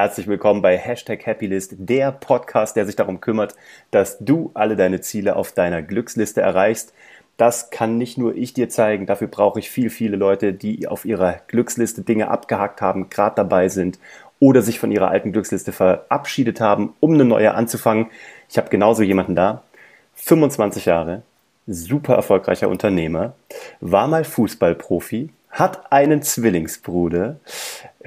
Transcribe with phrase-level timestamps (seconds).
[0.00, 3.56] Herzlich willkommen bei Hashtag Happylist, der Podcast, der sich darum kümmert,
[3.90, 6.92] dass du alle deine Ziele auf deiner Glücksliste erreichst.
[7.36, 11.04] Das kann nicht nur ich dir zeigen, dafür brauche ich viel, viele Leute, die auf
[11.04, 13.98] ihrer Glücksliste Dinge abgehakt haben, gerade dabei sind
[14.38, 18.06] oder sich von ihrer alten Glücksliste verabschiedet haben, um eine neue anzufangen.
[18.48, 19.64] Ich habe genauso jemanden da,
[20.14, 21.22] 25 Jahre,
[21.66, 23.32] super erfolgreicher Unternehmer,
[23.80, 27.40] war mal Fußballprofi, hat einen Zwillingsbruder,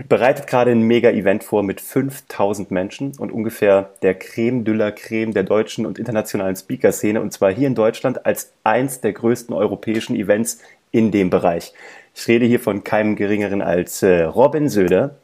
[0.08, 5.34] bereitet gerade ein Mega-Event vor mit 5000 Menschen und ungefähr der Creme de la Creme
[5.34, 10.16] der deutschen und internationalen Speaker-Szene und zwar hier in Deutschland als eins der größten europäischen
[10.16, 10.60] Events
[10.92, 11.74] in dem Bereich.
[12.14, 15.16] Ich rede hier von keinem geringeren als äh, Robin Söder.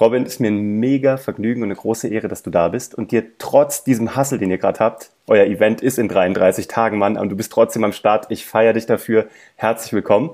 [0.00, 3.10] Robin, ist mir ein mega Vergnügen und eine große Ehre, dass du da bist und
[3.10, 7.16] dir trotz diesem Hassel, den ihr gerade habt, euer Event ist in 33 Tagen, Mann,
[7.16, 8.26] und du bist trotzdem am Start.
[8.30, 9.26] Ich feiere dich dafür.
[9.56, 10.30] Herzlich willkommen.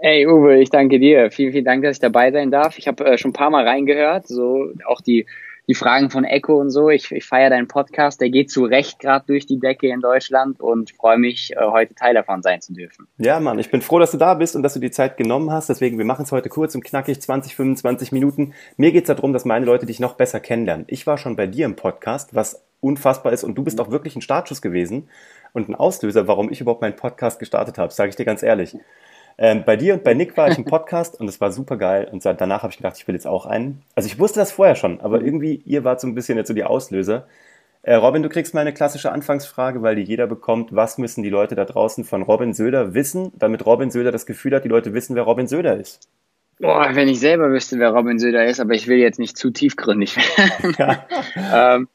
[0.00, 1.30] Ey, Uwe, ich danke dir.
[1.30, 2.78] Vielen, vielen Dank, dass ich dabei sein darf.
[2.78, 5.26] Ich habe äh, schon ein paar Mal reingehört, so auch die,
[5.68, 6.90] die Fragen von Echo und so.
[6.90, 8.20] Ich, ich feiere deinen Podcast.
[8.20, 11.94] Der geht zu Recht gerade durch die Decke in Deutschland und freue mich, äh, heute
[11.94, 13.08] Teil davon sein zu dürfen.
[13.16, 15.50] Ja, Mann, ich bin froh, dass du da bist und dass du die Zeit genommen
[15.50, 15.70] hast.
[15.70, 18.52] Deswegen, wir machen es heute kurz und knackig, 20, 25 Minuten.
[18.76, 20.84] Mir geht es darum, dass meine Leute dich noch besser kennenlernen.
[20.88, 24.14] Ich war schon bei dir im Podcast, was unfassbar ist und du bist auch wirklich
[24.14, 25.08] ein Startschuss gewesen
[25.54, 28.76] und ein Auslöser, warum ich überhaupt meinen Podcast gestartet habe, sage ich dir ganz ehrlich.
[29.38, 32.08] Ähm, bei dir und bei Nick war ich im Podcast und es war super geil.
[32.10, 33.82] Und danach habe ich gedacht, ich will jetzt auch einen.
[33.94, 36.54] Also ich wusste das vorher schon, aber irgendwie, ihr wart so ein bisschen jetzt so
[36.54, 37.26] die Auslöser.
[37.82, 40.74] Äh, Robin, du kriegst mal eine klassische Anfangsfrage, weil die jeder bekommt.
[40.74, 44.54] Was müssen die Leute da draußen von Robin Söder wissen, damit Robin Söder das Gefühl
[44.56, 46.08] hat, die Leute wissen, wer Robin Söder ist?
[46.58, 49.50] Boah, wenn ich selber wüsste, wer Robin Söder ist, aber ich will jetzt nicht zu
[49.50, 50.74] tiefgründig werden.
[50.78, 51.06] Ja,
[51.76, 51.88] ähm,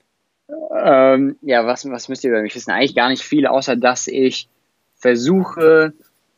[0.74, 2.72] ähm, ja was, was müsst ihr über mich wissen?
[2.72, 4.48] Eigentlich gar nicht viel, außer dass ich
[4.96, 5.94] versuche,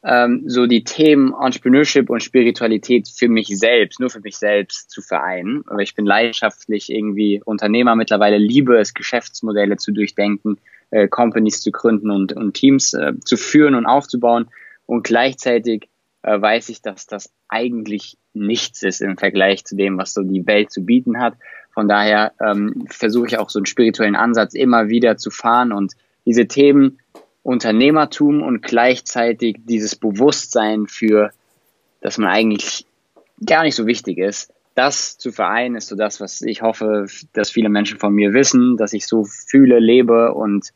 [0.06, 5.02] ähm, so die Themen Entrepreneurship und Spiritualität für mich selbst, nur für mich selbst zu
[5.02, 5.64] vereinen.
[5.68, 10.58] Aber ich bin leidenschaftlich irgendwie Unternehmer mittlerweile, liebe es, Geschäftsmodelle zu durchdenken,
[10.92, 14.50] äh, Companies zu gründen und, und Teams äh, zu führen und aufzubauen.
[14.86, 15.90] Und gleichzeitig
[16.22, 20.46] äh, weiß ich, dass das eigentlich nichts ist im Vergleich zu dem, was so die
[20.46, 21.36] Welt zu bieten hat.
[21.74, 25.94] Von daher ähm, versuche ich auch so einen spirituellen Ansatz immer wieder zu fahren und
[26.26, 27.00] diese Themen
[27.44, 31.32] Unternehmertum und gleichzeitig dieses Bewusstsein für,
[32.02, 32.86] dass man eigentlich
[33.46, 34.54] gar nicht so wichtig ist.
[34.76, 38.78] Das zu vereinen ist so das, was ich hoffe, dass viele Menschen von mir wissen,
[38.78, 40.70] dass ich so fühle, lebe und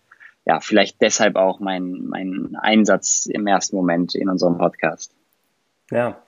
[0.46, 5.12] ja, vielleicht deshalb auch mein, mein Einsatz im ersten Moment in unserem Podcast.
[5.90, 6.22] Ja,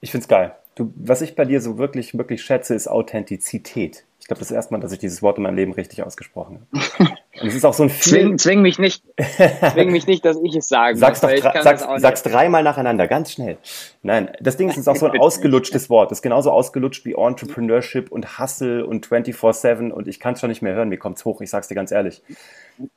[0.00, 0.54] ich find's geil.
[0.74, 4.04] Du, was ich bei dir so wirklich, wirklich schätze, ist Authentizität.
[4.20, 6.66] Ich glaube, das ist erstmal, dass ich dieses Wort in meinem Leben richtig ausgesprochen
[6.98, 7.10] habe.
[7.42, 9.04] Und es ist auch so ein viel zwing, zwing mich nicht,
[9.72, 11.20] zwing mich nicht, dass ich es sagen sag's.
[11.20, 11.30] Doch,
[11.62, 13.58] sag's, sag's dreimal nacheinander, ganz schnell.
[14.02, 16.10] Nein, das Ding ist, es ist auch so ein ausgelutschtes Wort.
[16.10, 20.50] Das ist genauso ausgelutscht wie Entrepreneurship und Hustle und 24-7 und ich kann es schon
[20.50, 20.88] nicht mehr hören.
[20.88, 22.22] Mir kommt's hoch, ich sag's dir ganz ehrlich.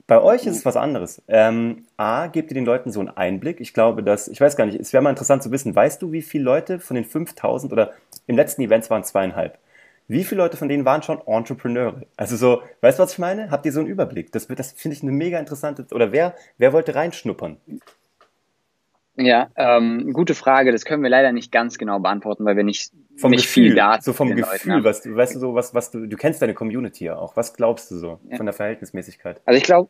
[0.08, 1.22] Bei euch ist es was anderes.
[1.28, 3.60] Ähm, A, gebt ihr den Leuten so einen Einblick.
[3.60, 6.12] Ich glaube, dass, ich weiß gar nicht, es wäre mal interessant zu wissen, weißt du,
[6.12, 7.92] wie viele Leute von den 5000 oder
[8.28, 9.58] im letzten Event waren zweieinhalb,
[10.08, 12.02] wie viele Leute von denen waren schon Entrepreneure?
[12.16, 13.50] Also so, weißt du, was ich meine?
[13.50, 14.32] Habt ihr so einen Überblick?
[14.32, 17.58] Das, das finde ich eine mega interessante, oder wer, wer wollte reinschnuppern?
[19.18, 20.72] Ja, ähm, gute Frage.
[20.72, 23.76] Das können wir leider nicht ganz genau beantworten, weil wir nicht, vom nicht Gefühl, viel
[23.76, 26.54] Daten So vom Gefühl, was du, weißt du so, was, was du, du kennst deine
[26.54, 27.38] Community ja auch.
[27.38, 28.36] Was glaubst du so ja.
[28.36, 29.42] von der Verhältnismäßigkeit?
[29.46, 29.90] Also ich glaube,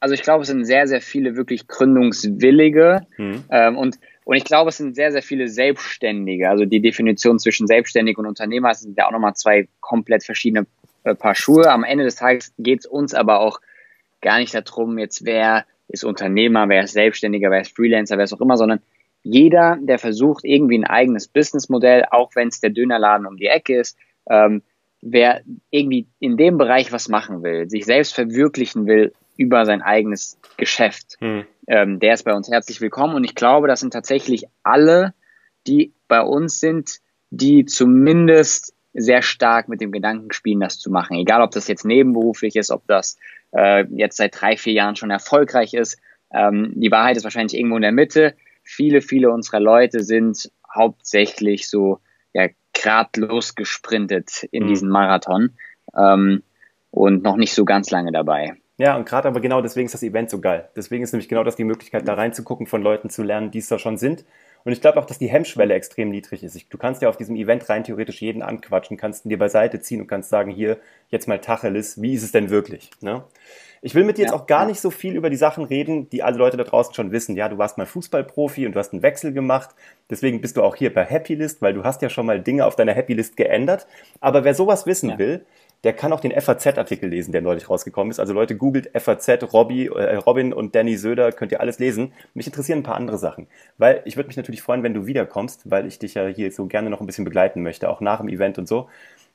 [0.00, 3.44] also ich glaube, es sind sehr, sehr viele wirklich Gründungswillige hm.
[3.50, 6.50] ähm, und und ich glaube, es sind sehr, sehr viele Selbstständige.
[6.50, 10.66] Also die Definition zwischen Selbstständig und Unternehmer sind ja auch nochmal zwei komplett verschiedene
[11.04, 11.70] äh, Paar Schuhe.
[11.70, 13.60] Am Ende des Tages geht es uns aber auch
[14.20, 18.32] gar nicht darum, jetzt wer ist Unternehmer, wer ist Selbstständiger, wer ist Freelancer, wer ist
[18.32, 18.80] auch immer, sondern
[19.22, 23.78] jeder, der versucht, irgendwie ein eigenes Businessmodell, auch wenn es der Dönerladen um die Ecke
[23.78, 23.96] ist,
[24.28, 24.62] ähm,
[25.02, 30.36] wer irgendwie in dem Bereich was machen will, sich selbst verwirklichen will über sein eigenes
[30.56, 31.44] Geschäft, hm.
[31.66, 33.14] Ähm, der ist bei uns herzlich willkommen.
[33.14, 35.14] Und ich glaube, das sind tatsächlich alle,
[35.66, 37.00] die bei uns sind,
[37.30, 41.16] die zumindest sehr stark mit dem Gedanken spielen, das zu machen.
[41.16, 43.18] Egal, ob das jetzt nebenberuflich ist, ob das
[43.52, 46.00] äh, jetzt seit drei, vier Jahren schon erfolgreich ist.
[46.32, 48.34] Ähm, die Wahrheit ist wahrscheinlich irgendwo in der Mitte.
[48.62, 52.00] Viele, viele unserer Leute sind hauptsächlich so
[52.32, 54.68] ja, gradlos gesprintet in mhm.
[54.68, 55.56] diesen Marathon
[55.96, 56.42] ähm,
[56.90, 58.54] und noch nicht so ganz lange dabei.
[58.78, 60.68] Ja, und gerade aber genau deswegen ist das Event so geil.
[60.76, 63.68] Deswegen ist nämlich genau das die Möglichkeit, da reinzugucken, von Leuten zu lernen, die es
[63.68, 64.24] da schon sind
[64.64, 66.66] Und ich glaube auch, dass die Hemmschwelle extrem niedrig ist.
[66.68, 70.02] Du kannst ja auf diesem Event rein theoretisch jeden anquatschen, kannst ihn dir beiseite ziehen
[70.02, 70.78] und kannst sagen, hier,
[71.08, 72.90] jetzt mal Tacheles, wie ist es denn wirklich?
[73.00, 73.24] Ne?
[73.80, 74.66] Ich will mit dir ja, jetzt auch gar ja.
[74.66, 77.36] nicht so viel über die Sachen reden, die alle Leute da draußen schon wissen.
[77.36, 79.70] Ja, du warst mal Fußballprofi und du hast einen Wechsel gemacht.
[80.10, 82.76] Deswegen bist du auch hier bei Happylist, weil du hast ja schon mal Dinge auf
[82.76, 83.86] deiner Happylist geändert.
[84.20, 85.18] Aber wer sowas wissen ja.
[85.18, 85.46] will,
[85.84, 88.18] der kann auch den FAZ-Artikel lesen, der neulich rausgekommen ist.
[88.18, 92.12] Also Leute, googelt FAZ, Robby, äh, Robin und Danny Söder, könnt ihr alles lesen.
[92.34, 93.46] Mich interessieren ein paar andere Sachen,
[93.78, 96.66] weil ich würde mich natürlich freuen, wenn du wiederkommst, weil ich dich ja hier so
[96.66, 98.88] gerne noch ein bisschen begleiten möchte, auch nach dem Event und so.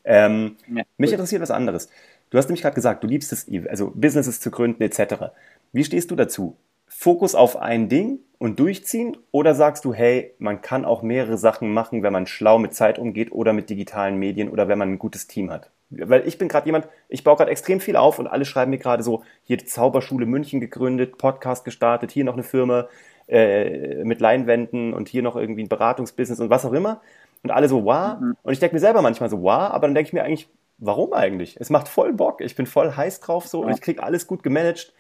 [0.04, 1.90] Ähm, ja, mich interessiert was anderes.
[2.32, 5.32] Du hast nämlich gerade gesagt, du liebst es, also Businesses zu gründen etc.
[5.74, 6.58] Wie stehst du dazu?
[6.88, 9.18] Fokus auf ein Ding und durchziehen?
[9.32, 13.00] Oder sagst du, hey, man kann auch mehrere Sachen machen, wenn man schlau mit Zeit
[13.00, 15.72] umgeht oder mit digitalen Medien oder wenn man ein gutes Team hat?
[15.92, 18.78] Weil ich bin gerade jemand, ich baue gerade extrem viel auf und alle schreiben mir
[18.78, 22.88] gerade so, hier die Zauberschule München gegründet, Podcast gestartet, hier noch eine Firma
[23.28, 27.02] äh, mit Leinwänden und hier noch irgendwie ein Beratungsbusiness und was auch immer.
[27.44, 28.20] Und alle so, wow.
[28.20, 28.36] Mhm.
[28.42, 31.14] Und ich denke mir selber manchmal so, wow, aber dann denke ich mir eigentlich, warum
[31.14, 31.58] eigentlich?
[31.60, 33.68] Es macht voll Bock, ich bin voll heiß drauf so ja.
[33.68, 34.94] und ich krieg alles gut gemanagt.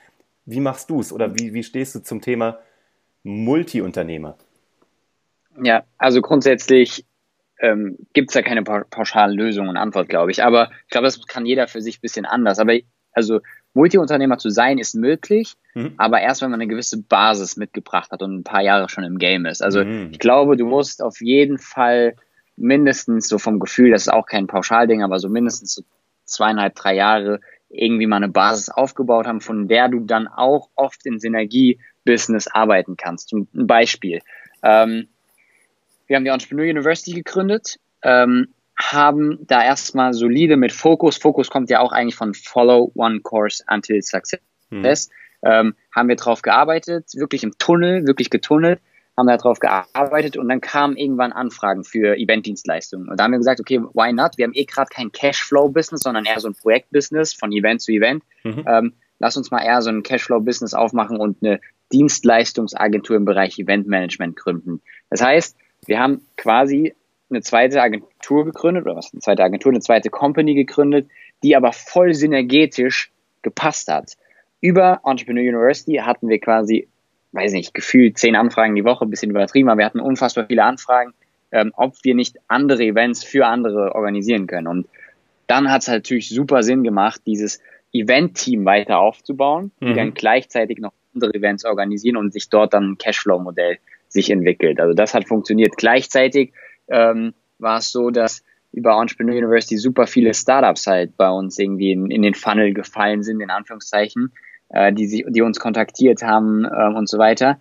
[0.46, 2.60] Wie machst du es oder wie, wie stehst du zum Thema
[3.24, 4.38] Multi-Unternehmer?
[5.62, 7.06] Ja, also grundsätzlich
[7.62, 10.44] ähm, gibt es ja keine pauschalen Lösungen und Antwort, glaube ich.
[10.44, 12.60] Aber ich glaube, das kann jeder für sich ein bisschen anders.
[12.60, 12.74] Aber
[13.14, 13.40] also
[13.74, 15.94] Multi-Unternehmer zu sein ist möglich, mhm.
[15.98, 19.18] aber erst wenn man eine gewisse Basis mitgebracht hat und ein paar Jahre schon im
[19.18, 19.64] Game ist.
[19.64, 20.10] Also mhm.
[20.12, 22.16] ich glaube, du musst auf jeden Fall
[22.58, 25.84] mindestens so vom Gefühl, das ist auch kein Pauschalding, aber so mindestens so
[26.26, 31.06] zweieinhalb, drei Jahre irgendwie mal eine Basis aufgebaut haben, von der du dann auch oft
[31.06, 33.32] in Synergie-Business arbeiten kannst.
[33.34, 34.20] Ein Beispiel.
[34.64, 35.08] Ähm,
[36.12, 41.70] wir haben die Entrepreneur University gegründet, ähm, haben da erstmal solide mit Fokus, Fokus kommt
[41.70, 44.86] ja auch eigentlich von Follow One Course Until Success, mhm.
[45.44, 48.82] ähm, haben wir drauf gearbeitet, wirklich im Tunnel, wirklich getunnelt,
[49.18, 53.08] haben da drauf gearbeitet und dann kamen irgendwann Anfragen für Eventdienstleistungen.
[53.08, 54.38] Und da haben wir gesagt, okay, why not?
[54.38, 58.24] Wir haben eh gerade kein Cashflow-Business, sondern eher so ein Projektbusiness von Event zu Event.
[58.44, 58.66] Mhm.
[58.68, 61.62] Ähm, lass uns mal eher so ein Cashflow-Business aufmachen und eine
[61.94, 64.82] Dienstleistungsagentur im Bereich Eventmanagement gründen.
[65.10, 65.56] Das heißt,
[65.92, 66.96] wir haben quasi
[67.30, 71.10] eine zweite Agentur gegründet, oder was, eine zweite Agentur, eine zweite Company gegründet,
[71.44, 73.12] die aber voll synergetisch
[73.42, 74.14] gepasst hat.
[74.60, 76.88] Über Entrepreneur University hatten wir quasi
[77.32, 81.14] weiß nicht, gefühlt zehn Anfragen die Woche, bisschen übertrieben, aber wir hatten unfassbar viele Anfragen,
[81.52, 84.68] ähm, ob wir nicht andere Events für andere organisieren können.
[84.68, 84.88] Und
[85.48, 87.62] dann hat es halt natürlich super Sinn gemacht, dieses
[87.94, 89.88] Event-Team weiter aufzubauen, mhm.
[89.88, 93.78] die dann gleichzeitig noch andere Events organisieren und sich dort dann ein Cashflow-Modell
[94.12, 94.80] sich entwickelt.
[94.80, 95.78] Also das hat funktioniert.
[95.78, 96.54] Gleichzeitig
[96.90, 101.92] ähm, war es so, dass über Entrepreneur University super viele Startups halt bei uns irgendwie
[101.92, 104.32] in, in den Funnel gefallen sind, in Anführungszeichen,
[104.70, 107.60] äh, die, sich, die uns kontaktiert haben äh, und so weiter.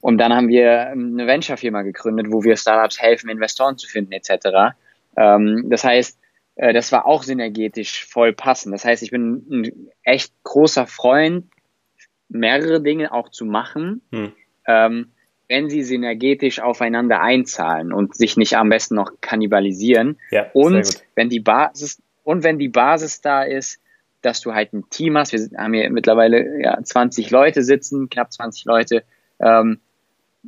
[0.00, 4.76] Und dann haben wir eine Venture-Firma gegründet, wo wir Startups helfen, Investoren zu finden etc.
[5.16, 6.18] Ähm, das heißt,
[6.56, 8.74] äh, das war auch synergetisch voll passend.
[8.74, 11.46] Das heißt, ich bin ein echt großer Freund,
[12.28, 14.32] mehrere Dinge auch zu machen, hm.
[14.66, 15.12] ähm,
[15.48, 20.18] wenn sie synergetisch aufeinander einzahlen und sich nicht am besten noch kannibalisieren.
[20.30, 23.80] Ja, und wenn die Basis und wenn die Basis da ist,
[24.24, 25.32] dass du halt ein Team hast.
[25.32, 29.04] Wir haben hier mittlerweile ja, 20 Leute sitzen, knapp 20 Leute,
[29.38, 29.80] ähm,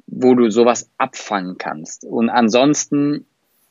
[0.07, 2.05] wo du sowas abfangen kannst.
[2.05, 3.27] Und ansonsten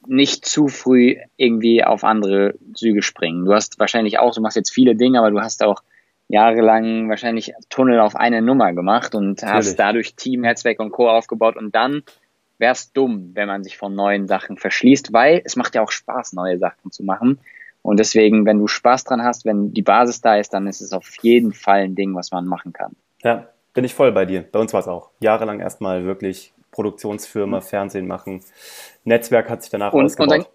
[0.08, 3.46] nicht zu früh irgendwie auf andere Züge springen.
[3.46, 5.82] Du hast wahrscheinlich auch, du machst jetzt viele Dinge, aber du hast auch
[6.28, 9.54] jahrelang wahrscheinlich Tunnel auf eine Nummer gemacht und Natürlich.
[9.54, 11.10] hast dadurch Team, Netzwerk und Co.
[11.10, 12.04] aufgebaut und dann
[12.58, 16.34] wär's dumm, wenn man sich von neuen Sachen verschließt, weil es macht ja auch Spaß,
[16.34, 17.40] neue Sachen zu machen.
[17.82, 20.92] Und deswegen, wenn du Spaß dran hast, wenn die Basis da ist, dann ist es
[20.92, 22.96] auf jeden Fall ein Ding, was man machen kann.
[23.22, 24.42] Ja, bin ich voll bei dir.
[24.42, 25.12] Bei uns war es auch.
[25.20, 28.42] Jahrelang erstmal wirklich Produktionsfirma, Fernsehen machen.
[29.04, 30.32] Netzwerk hat sich danach und, ausgebaut.
[30.32, 30.52] Und dann,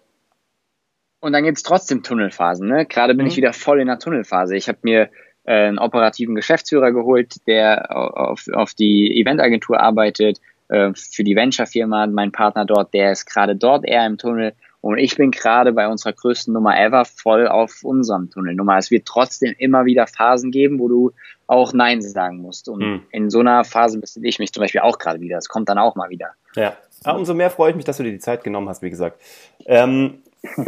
[1.21, 2.67] und dann gibt es trotzdem Tunnelphasen.
[2.67, 2.85] Ne?
[2.85, 3.31] Gerade bin mhm.
[3.31, 4.55] ich wieder voll in der Tunnelphase.
[4.57, 5.09] Ich habe mir
[5.45, 12.31] einen operativen Geschäftsführer geholt, der auf, auf die Eventagentur arbeitet, äh, für die Venture-Firma, mein
[12.31, 16.11] Partner dort, der ist gerade dort eher im Tunnel und ich bin gerade bei unserer
[16.11, 18.77] größten Nummer ever voll auf unserem Tunnelnummer.
[18.77, 21.11] Es wird trotzdem immer wieder Phasen geben, wo du
[21.45, 22.67] auch Nein sagen musst.
[22.67, 23.01] Und hm.
[23.11, 25.37] in so einer Phase befinde ich mich zum Beispiel auch gerade wieder.
[25.37, 26.31] Es kommt dann auch mal wieder.
[26.55, 26.75] Ja.
[27.05, 27.11] ja.
[27.11, 29.21] umso mehr freue ich mich, dass du dir die Zeit genommen hast, wie gesagt.
[29.65, 30.23] Ähm,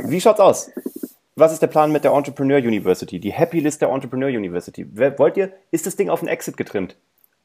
[0.05, 0.69] wie schaut's aus?
[1.35, 3.19] Was ist der Plan mit der Entrepreneur University?
[3.19, 4.85] Die Happy List der Entrepreneur University.
[5.17, 6.95] Wollt ihr, ist das Ding auf den Exit getrimmt?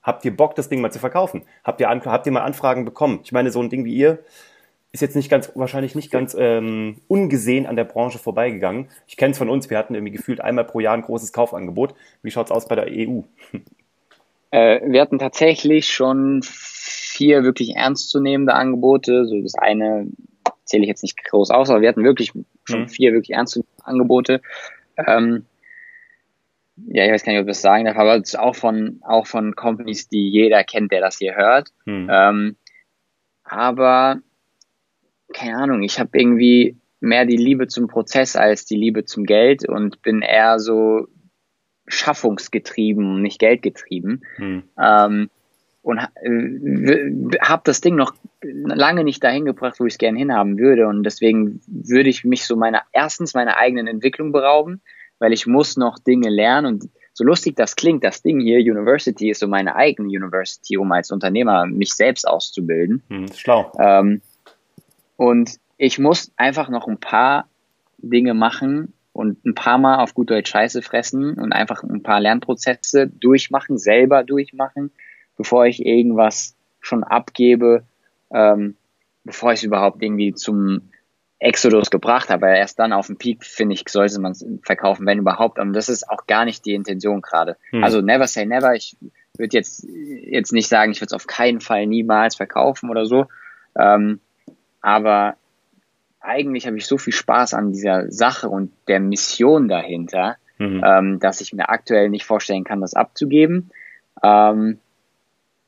[0.02, 1.42] Habt ihr Bock, das Ding mal zu verkaufen?
[1.64, 3.20] Habt ihr, habt ihr mal Anfragen bekommen?
[3.24, 4.18] Ich meine, so ein Ding wie ihr,
[4.92, 8.88] ist jetzt nicht ganz, wahrscheinlich nicht ganz ähm, ungesehen an der Branche vorbeigegangen.
[9.06, 11.94] Ich kenne es von uns, wir hatten irgendwie gefühlt einmal pro Jahr ein großes Kaufangebot.
[12.22, 13.22] Wie schaut es aus bei der EU?
[14.50, 19.26] Äh, wir hatten tatsächlich schon vier wirklich ernstzunehmende Angebote.
[19.26, 20.06] So das eine
[20.64, 22.32] zähle ich jetzt nicht groß aus, aber wir hatten wirklich
[22.64, 22.88] schon mhm.
[22.88, 24.40] vier wirklich ernstzunehmende Angebote.
[24.96, 25.46] Ähm,
[26.86, 29.00] ja, ich weiß gar nicht, ob ich das sagen darf, aber es ist auch von,
[29.02, 31.70] auch von Companies, die jeder kennt, der das hier hört.
[31.86, 32.08] Mhm.
[32.10, 32.56] Ähm,
[33.42, 34.20] aber
[35.32, 39.68] keine Ahnung, ich habe irgendwie mehr die Liebe zum Prozess als die Liebe zum Geld
[39.68, 41.08] und bin eher so
[41.86, 44.24] schaffungsgetrieben, nicht geldgetrieben.
[44.36, 44.62] Hm.
[44.80, 45.30] Ähm,
[45.88, 50.58] und äh, habe das Ding noch lange nicht dahin gebracht, wo ich es gerne hinhaben
[50.58, 50.86] würde.
[50.86, 54.82] Und deswegen würde ich mich so meiner, erstens meiner eigenen Entwicklung berauben,
[55.18, 56.74] weil ich muss noch Dinge lernen.
[56.74, 60.92] Und so lustig das klingt, das Ding hier, University, ist so meine eigene University, um
[60.92, 63.02] als Unternehmer mich selbst auszubilden.
[63.08, 63.72] Hm, schlau.
[63.80, 64.20] Ähm,
[65.16, 67.48] und ich muss einfach noch ein paar
[67.96, 72.20] Dinge machen, und ein paar Mal auf gut Deutsch Scheiße fressen und einfach ein paar
[72.20, 74.92] Lernprozesse durchmachen, selber durchmachen,
[75.38, 77.84] bevor ich irgendwas schon abgebe,
[78.30, 78.76] ähm,
[79.24, 80.90] bevor ich es überhaupt irgendwie zum
[81.38, 82.46] Exodus gebracht habe.
[82.48, 85.58] Erst dann auf dem Peak, finde ich, sollte man es verkaufen, wenn überhaupt.
[85.58, 87.56] Und das ist auch gar nicht die Intention gerade.
[87.70, 87.84] Hm.
[87.84, 88.74] Also never say never.
[88.74, 88.96] Ich
[89.36, 93.26] würde jetzt, jetzt nicht sagen, ich würde es auf keinen Fall niemals verkaufen oder so.
[93.78, 94.20] Ähm,
[94.80, 95.36] aber
[96.20, 100.82] eigentlich habe ich so viel Spaß an dieser Sache und der Mission dahinter, mhm.
[100.84, 103.70] ähm, dass ich mir aktuell nicht vorstellen kann, das abzugeben.
[104.22, 104.80] Ähm,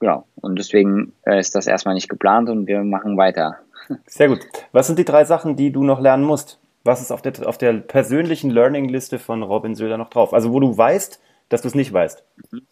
[0.00, 3.58] genau, und deswegen äh, ist das erstmal nicht geplant und wir machen weiter.
[4.06, 4.40] Sehr gut.
[4.72, 6.58] Was sind die drei Sachen, die du noch lernen musst?
[6.82, 10.32] Was ist auf der, auf der persönlichen Learning-Liste von Robin Söder noch drauf?
[10.32, 12.24] Also wo du weißt, dass du es nicht weißt.
[12.50, 12.62] Mhm.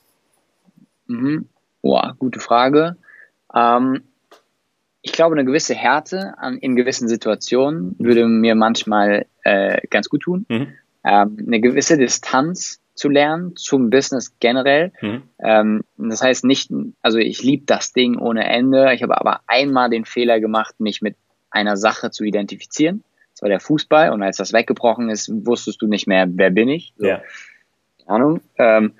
[1.06, 1.48] Mhm.
[1.82, 2.96] Boah, gute Frage.
[3.54, 4.02] Ähm,
[5.02, 10.22] ich glaube, eine gewisse Härte an, in gewissen Situationen würde mir manchmal äh, ganz gut
[10.22, 10.46] tun.
[10.48, 10.74] Mhm.
[11.04, 14.92] Ähm, eine gewisse Distanz zu lernen zum Business generell.
[15.00, 15.22] Mhm.
[15.38, 18.92] Ähm, das heißt nicht, also ich liebe das Ding ohne Ende.
[18.92, 21.16] Ich habe aber einmal den Fehler gemacht, mich mit
[21.50, 23.04] einer Sache zu identifizieren.
[23.32, 24.10] Das war der Fußball.
[24.10, 26.92] Und als das weggebrochen ist, wusstest du nicht mehr, wer bin ich.
[26.98, 27.22] So, ja.
[28.06, 28.40] Ahnung.
[28.56, 28.94] Ähm,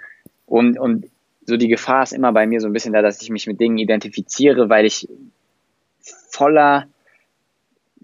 [0.46, 1.06] und, und
[1.44, 3.58] so die Gefahr ist immer bei mir so ein bisschen da, dass ich mich mit
[3.58, 5.08] Dingen identifiziere, weil ich
[6.30, 6.86] voller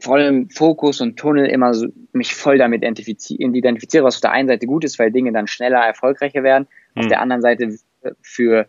[0.05, 4.67] vollem Fokus und Tunnel immer so, mich voll damit identifiziere, was auf der einen Seite
[4.67, 6.99] gut ist, weil Dinge dann schneller erfolgreicher werden, mhm.
[6.99, 7.09] auf hm.
[7.09, 7.77] der anderen Seite
[8.23, 8.69] für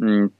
[0.00, 0.32] ein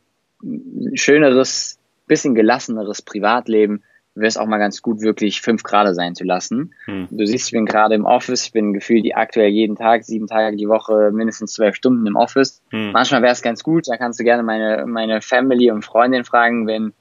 [0.94, 3.82] schöneres, bisschen gelasseneres Privatleben
[4.14, 6.74] wäre es auch mal ganz gut, wirklich fünf Grad sein zu lassen.
[6.86, 7.08] Mhm.
[7.10, 10.26] Du siehst, ich bin gerade im Office, ich bin gefühlt die aktuell jeden Tag, sieben
[10.26, 12.62] Tage die Woche, mindestens zwölf Stunden im Office.
[12.72, 12.90] Mhm.
[12.92, 16.66] Manchmal wäre es ganz gut, da kannst du gerne meine, meine Family und Freundin fragen,
[16.66, 16.92] wenn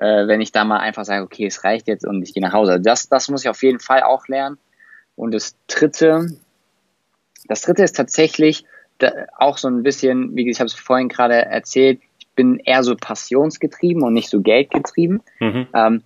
[0.00, 2.54] äh, wenn ich da mal einfach sage, okay, es reicht jetzt und ich gehe nach
[2.54, 2.80] Hause.
[2.80, 4.58] Das, das muss ich auf jeden Fall auch lernen.
[5.14, 6.28] Und das dritte,
[7.46, 8.64] das dritte ist tatsächlich
[9.36, 12.96] auch so ein bisschen, wie ich habe es vorhin gerade erzählt, ich bin eher so
[12.96, 15.22] passionsgetrieben und nicht so geldgetrieben.
[15.38, 15.66] Mhm.
[15.74, 16.02] Ähm,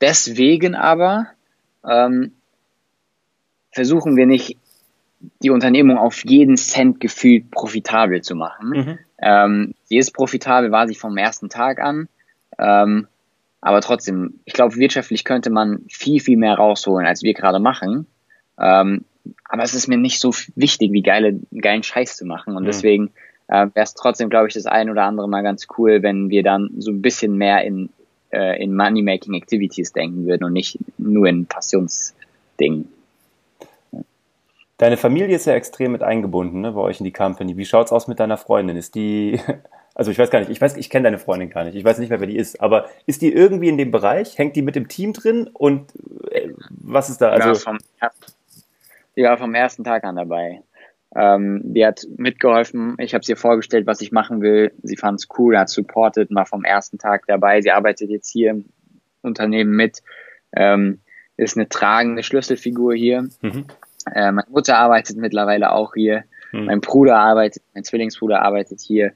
[0.00, 1.26] deswegen aber
[1.88, 2.32] ähm,
[3.72, 4.56] versuchen wir nicht
[5.42, 8.68] die Unternehmung auf jeden Cent gefühlt profitabel zu machen.
[8.70, 8.98] Mhm.
[9.18, 12.08] Ähm, sie ist profitabel, war sie vom ersten Tag an.
[12.62, 13.08] Ähm,
[13.60, 18.06] aber trotzdem, ich glaube, wirtschaftlich könnte man viel, viel mehr rausholen, als wir gerade machen.
[18.58, 19.04] Ähm,
[19.44, 22.56] aber es ist mir nicht so wichtig, wie geile, geilen Scheiß zu machen.
[22.56, 22.66] Und mhm.
[22.66, 23.10] deswegen
[23.48, 26.42] äh, wäre es trotzdem, glaube ich, das ein oder andere mal ganz cool, wenn wir
[26.42, 27.90] dann so ein bisschen mehr in,
[28.32, 32.88] äh, in Money-Making Activities denken würden und nicht nur in Passionsdingen.
[34.78, 37.56] Deine Familie ist ja extrem mit eingebunden ne, bei euch in die Company.
[37.56, 38.76] Wie schaut's aus mit deiner Freundin?
[38.76, 39.38] Ist die
[39.94, 41.98] also ich weiß gar nicht, ich weiß, ich kenne deine Freundin gar nicht, ich weiß
[41.98, 44.38] nicht mehr, wer die ist, aber ist die irgendwie in dem Bereich?
[44.38, 45.92] Hängt die mit dem Team drin und
[46.30, 47.30] äh, was ist da?
[47.30, 47.78] Also ja, vom,
[49.16, 50.62] die war vom ersten Tag an dabei.
[51.14, 54.72] Ähm, die hat mitgeholfen, ich habe ihr vorgestellt, was ich machen will.
[54.82, 57.60] Sie fand es cool, hat supported, mal vom ersten Tag dabei.
[57.60, 58.64] Sie arbeitet jetzt hier im
[59.20, 60.02] Unternehmen mit,
[60.56, 61.00] ähm,
[61.36, 63.28] ist eine tragende Schlüsselfigur hier.
[63.42, 63.66] Mhm.
[64.14, 66.24] Äh, meine Mutter arbeitet mittlerweile auch hier.
[66.52, 66.64] Mhm.
[66.64, 69.12] Mein Bruder arbeitet, mein Zwillingsbruder arbeitet hier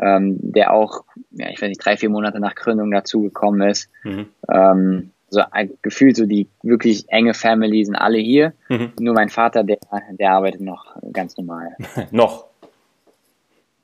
[0.00, 3.90] ähm, der auch, ja, ich weiß nicht, drei, vier Monate nach Gründung dazugekommen ist.
[4.04, 4.26] Mhm.
[4.50, 8.54] Ähm, so ein gefühlt so die wirklich enge Family sind alle hier.
[8.68, 8.92] Mhm.
[8.98, 9.78] Nur mein Vater, der,
[10.10, 11.76] der arbeitet noch ganz normal.
[12.10, 12.46] noch?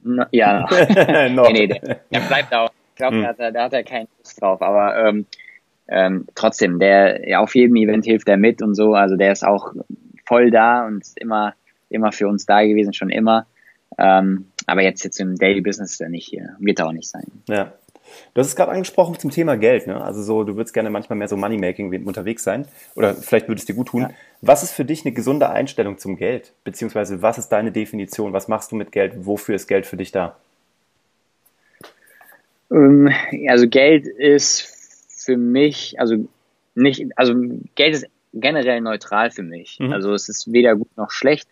[0.03, 0.71] No, ja, noch.
[1.31, 1.51] noch.
[1.51, 2.71] nee, nee, der, der bleibt auch.
[2.91, 3.23] Ich glaube, mhm.
[3.23, 4.63] da, hat er, da hat er keinen Lust drauf.
[4.63, 5.27] Aber ähm,
[5.89, 8.95] ähm, trotzdem, der ja, auf jedem Event hilft er mit und so.
[8.95, 9.75] Also der ist auch
[10.27, 11.55] voll da und ist immer,
[11.91, 13.47] immer für uns da gewesen, schon immer.
[13.99, 16.57] Ähm, aber jetzt, jetzt im Daily Business ist er nicht hier.
[16.59, 17.25] Wird er auch nicht sein.
[17.49, 17.73] Ja.
[18.33, 19.87] Du hast es gerade angesprochen zum Thema Geld.
[19.87, 20.03] Ne?
[20.03, 22.67] Also so, du würdest gerne manchmal mehr so Moneymaking unterwegs sein.
[22.95, 24.03] Oder vielleicht würde es dir gut tun.
[24.03, 24.11] Ja.
[24.41, 26.53] Was ist für dich eine gesunde Einstellung zum Geld?
[26.65, 28.33] Beziehungsweise was ist deine Definition?
[28.33, 29.27] Was machst du mit Geld?
[29.27, 30.37] Wofür ist Geld für dich da?
[32.71, 33.11] Ähm,
[33.49, 34.69] also Geld ist
[35.09, 36.29] für mich, also
[36.75, 37.35] nicht, also
[37.75, 39.79] Geld ist generell neutral für mich.
[39.81, 39.93] Mhm.
[39.93, 41.49] Also es ist weder gut noch schlecht.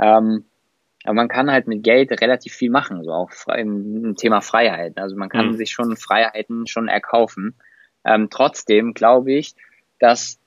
[0.00, 0.44] Ähm,
[1.04, 4.98] aber man kann halt mit Geld relativ viel machen, so auch im Thema Freiheit.
[4.98, 5.56] Also man kann mhm.
[5.56, 7.54] sich schon Freiheiten schon erkaufen.
[8.04, 9.54] Ähm, trotzdem glaube ich,
[9.98, 10.38] dass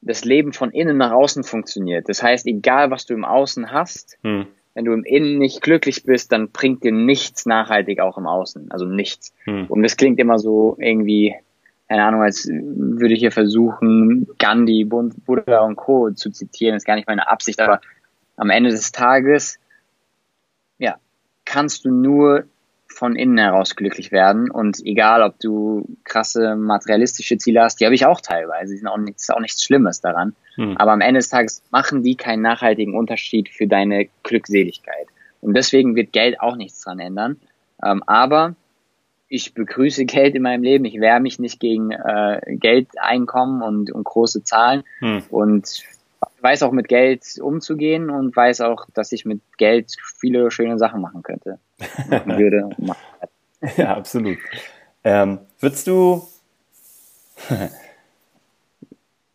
[0.00, 2.08] das Leben von innen nach außen funktioniert.
[2.08, 4.46] Das heißt, egal was du im Außen hast, mhm.
[4.74, 8.70] wenn du im Innen nicht glücklich bist, dann bringt dir nichts nachhaltig auch im Außen.
[8.70, 9.32] Also nichts.
[9.46, 9.66] Mhm.
[9.68, 11.34] Und das klingt immer so irgendwie,
[11.88, 16.10] keine Ahnung, als würde ich hier versuchen, Gandhi, Buddha und Co.
[16.10, 16.74] zu zitieren.
[16.74, 17.80] Das ist gar nicht meine Absicht, aber
[18.36, 19.58] am Ende des Tages
[21.56, 22.44] kannst du nur
[22.86, 24.50] von innen heraus glücklich werden.
[24.50, 28.74] Und egal, ob du krasse materialistische Ziele hast, die habe ich auch teilweise.
[28.74, 30.36] Die sind auch nichts, auch nichts Schlimmes daran.
[30.56, 30.76] Hm.
[30.76, 35.06] Aber am Ende des Tages machen die keinen nachhaltigen Unterschied für deine Glückseligkeit.
[35.40, 37.40] Und deswegen wird Geld auch nichts dran ändern.
[37.82, 38.54] Ähm, aber
[39.28, 40.84] ich begrüße Geld in meinem Leben.
[40.84, 44.84] Ich wehre mich nicht gegen äh, Geldeinkommen und, und große Zahlen.
[44.98, 45.22] Hm.
[45.30, 45.84] Und
[46.46, 51.00] weiß auch mit Geld umzugehen und weiß auch, dass ich mit Geld viele schöne Sachen
[51.00, 51.58] machen könnte.
[52.08, 52.70] Machen würde.
[53.76, 54.38] ja, absolut.
[55.02, 56.22] Ähm, würdest du,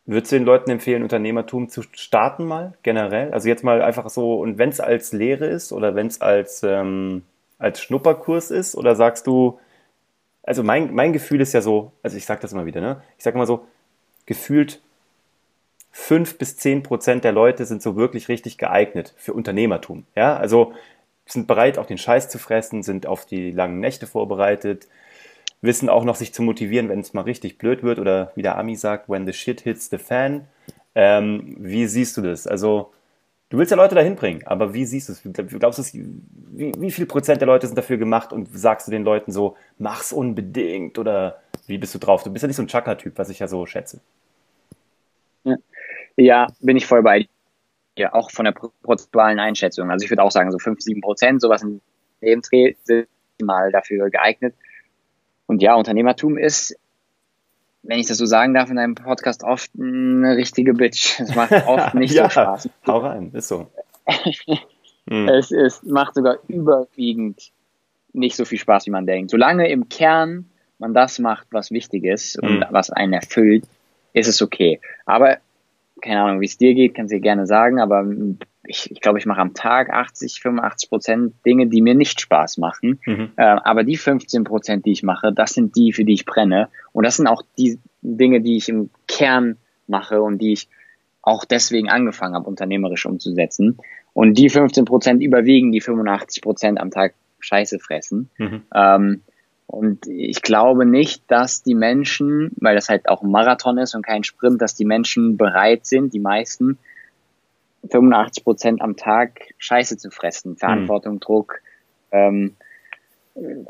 [0.06, 3.34] würdest du den Leuten empfehlen, Unternehmertum zu starten mal, generell?
[3.34, 6.64] Also jetzt mal einfach so, und wenn es als Lehre ist oder wenn es als,
[6.64, 7.24] ähm,
[7.60, 9.60] als Schnupperkurs ist, oder sagst du,
[10.44, 13.02] also mein, mein Gefühl ist ja so, also ich sag das immer wieder, ne?
[13.18, 13.68] Ich sag immer so,
[14.26, 14.82] gefühlt
[15.92, 20.06] fünf bis zehn Prozent der Leute sind so wirklich richtig geeignet für Unternehmertum.
[20.16, 20.74] Ja, also
[21.26, 24.88] sind bereit, auch den Scheiß zu fressen, sind auf die langen Nächte vorbereitet,
[25.62, 28.58] wissen auch noch, sich zu motivieren, wenn es mal richtig blöd wird oder wie der
[28.58, 30.48] Ami sagt, when the shit hits the fan.
[30.96, 32.48] Ähm, wie siehst du das?
[32.48, 32.92] Also,
[33.50, 35.22] du willst ja Leute dahin bringen, aber wie siehst du es?
[35.60, 39.04] Glaubst du, wie, wie viel Prozent der Leute sind dafür gemacht und sagst du den
[39.04, 42.24] Leuten so, mach's unbedingt oder wie bist du drauf?
[42.24, 44.02] Du bist ja nicht so ein Chaka-Typ, was ich ja so schätze.
[45.44, 45.56] Ja,
[46.60, 47.28] bin ich voll bei
[47.98, 48.16] dir.
[48.16, 49.92] Auch von der prozentualen Einschätzung.
[49.92, 51.82] Also ich würde auch sagen, so 5, 7 Prozent, sowas in
[52.22, 53.08] dem Dreh sind
[53.42, 54.56] mal dafür geeignet.
[55.48, 56.76] Und ja, Unternehmertum ist,
[57.84, 61.20] wenn ich das so sagen darf, in einem Podcast oft eine richtige Bitch.
[61.20, 62.70] Es macht oft nicht ja, so Spaß.
[62.88, 63.68] Hau rein, ist so.
[65.10, 65.28] hm.
[65.28, 67.52] Es ist, macht sogar überwiegend
[68.14, 69.32] nicht so viel Spaß, wie man denkt.
[69.32, 72.66] Solange im Kern man das macht, was wichtig ist und hm.
[72.70, 73.66] was einen erfüllt,
[74.14, 74.80] ist es okay.
[75.06, 75.38] Aber
[76.02, 78.06] keine Ahnung, wie es dir geht, kannst du dir gerne sagen, aber
[78.66, 82.58] ich, ich glaube, ich mache am Tag 80, 85 Prozent Dinge, die mir nicht Spaß
[82.58, 83.00] machen.
[83.06, 83.32] Mhm.
[83.36, 86.70] Äh, aber die 15 Prozent, die ich mache, das sind die, für die ich brenne.
[86.94, 90.70] Und das sind auch die Dinge, die ich im Kern mache und die ich
[91.22, 93.78] auch deswegen angefangen habe, unternehmerisch umzusetzen.
[94.14, 98.30] Und die 15 Prozent überwiegen die 85 Prozent am Tag Scheiße fressen.
[98.38, 98.62] Mhm.
[98.74, 99.22] Ähm,
[99.72, 104.06] und ich glaube nicht, dass die Menschen, weil das halt auch ein Marathon ist und
[104.06, 106.78] kein Sprint, dass die Menschen bereit sind, die meisten
[107.90, 110.58] 85 Prozent am Tag Scheiße zu fressen.
[110.58, 111.20] Verantwortung, mhm.
[111.22, 111.62] Druck.
[112.12, 112.58] Ähm,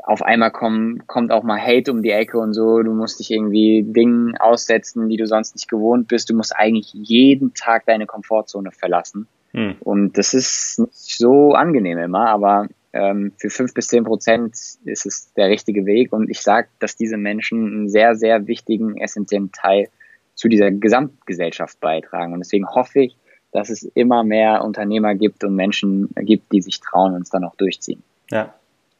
[0.02, 2.82] auf einmal komm, kommt auch mal Hate um die Ecke und so.
[2.82, 6.28] Du musst dich irgendwie Dingen aussetzen, die du sonst nicht gewohnt bist.
[6.28, 9.28] Du musst eigentlich jeden Tag deine Komfortzone verlassen.
[9.52, 9.76] Mhm.
[9.78, 15.06] Und das ist nicht so angenehm immer, aber ähm, für fünf bis zehn Prozent ist
[15.06, 16.12] es der richtige Weg.
[16.12, 19.88] Und ich sage, dass diese Menschen einen sehr, sehr wichtigen, essentiellen Teil
[20.34, 22.32] zu dieser Gesamtgesellschaft beitragen.
[22.32, 23.16] Und deswegen hoffe ich,
[23.52, 27.44] dass es immer mehr Unternehmer gibt und Menschen gibt, die sich trauen und es dann
[27.44, 28.02] auch durchziehen.
[28.30, 28.54] Ja,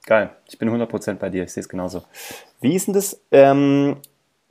[0.07, 0.31] geil.
[0.49, 1.45] Ich bin 100% bei dir.
[1.45, 2.03] Ich sehe es genauso.
[2.61, 3.21] Wie ist denn das?
[3.31, 3.97] Ähm,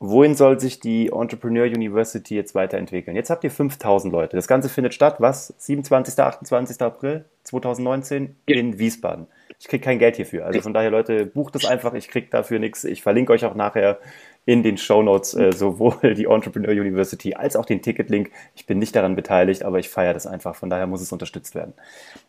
[0.01, 3.15] wohin soll sich die Entrepreneur University jetzt weiterentwickeln?
[3.15, 4.35] Jetzt habt ihr 5000 Leute.
[4.35, 5.53] Das Ganze findet statt, was?
[5.59, 6.19] 27.
[6.19, 6.81] 28.
[6.81, 8.57] April 2019 ja.
[8.57, 9.27] in Wiesbaden.
[9.59, 10.47] Ich kriege kein Geld hierfür.
[10.47, 11.93] Also von daher, Leute, bucht es einfach.
[11.93, 12.83] Ich kriege dafür nichts.
[12.83, 13.99] Ich verlinke euch auch nachher
[14.45, 18.31] in den Show Notes äh, sowohl die Entrepreneur University als auch den Ticketlink.
[18.55, 20.55] Ich bin nicht daran beteiligt, aber ich feiere das einfach.
[20.55, 21.73] Von daher muss es unterstützt werden.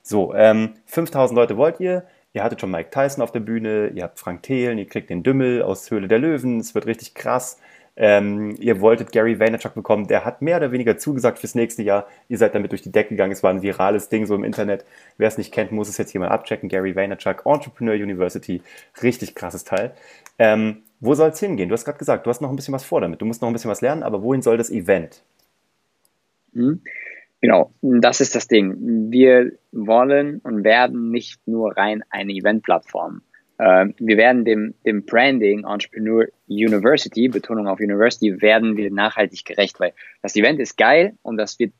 [0.02, 2.04] So, ähm, 5000 Leute wollt ihr.
[2.34, 5.22] Ihr hattet schon Mike Tyson auf der Bühne, ihr habt Frank Thelen, ihr kriegt den
[5.22, 7.58] Dümmel aus Höhle der Löwen, es wird richtig krass.
[7.94, 12.06] Ähm, ihr wolltet Gary Vaynerchuk bekommen, der hat mehr oder weniger zugesagt fürs nächste Jahr.
[12.28, 14.86] Ihr seid damit durch die Decke gegangen, es war ein virales Ding so im Internet.
[15.18, 16.70] Wer es nicht kennt, muss es jetzt jemand abchecken.
[16.70, 18.62] Gary Vaynerchuk, Entrepreneur University,
[19.02, 19.92] richtig krasses Teil.
[20.38, 21.68] Ähm, wo soll es hingehen?
[21.68, 23.20] Du hast gerade gesagt, du hast noch ein bisschen was vor damit.
[23.20, 25.22] Du musst noch ein bisschen was lernen, aber wohin soll das Event?
[26.52, 26.80] Mhm.
[27.42, 29.10] Genau, das ist das Ding.
[29.10, 33.20] Wir wollen und werden nicht nur rein eine Eventplattform.
[33.58, 39.80] Äh, wir werden dem, dem Branding Entrepreneur University, Betonung auf University, werden wir nachhaltig gerecht,
[39.80, 41.72] weil das Event ist geil und das wird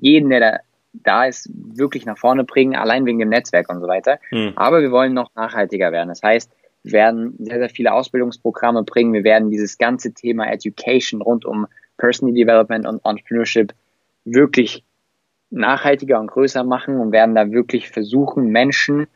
[0.00, 0.58] jeden, der da,
[0.92, 4.20] da ist, wirklich nach vorne bringen, allein wegen dem Netzwerk und so weiter.
[4.28, 4.52] Hm.
[4.54, 6.08] Aber wir wollen noch nachhaltiger werden.
[6.08, 9.12] Das heißt, Wir werden sehr, sehr viele Ausbildungsprogramme bringen.
[9.12, 11.66] Wir werden dieses ganze Thema Education rund um
[11.98, 13.74] Personal Development und Entrepreneurship
[14.24, 14.84] wirklich
[15.50, 19.06] nachhaltiger und größer machen und werden da wirklich versuchen, Menschen